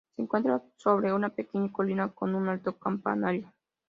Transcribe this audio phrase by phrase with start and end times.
[0.15, 3.53] Se encuentra sobre una pequeña colina con un alto campanario.